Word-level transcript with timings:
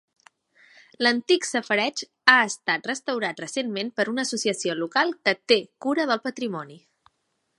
L'antic 1.07 1.43
safareig 1.49 2.01
ha 2.33 2.37
estat 2.53 2.89
restaurat 2.91 3.43
recentment 3.45 3.93
per 4.01 4.07
una 4.15 4.27
associació 4.29 4.77
local 4.81 5.15
que 5.29 5.35
té 5.53 5.61
cura 5.87 6.09
del 6.13 6.25
patrimoni. 6.29 6.83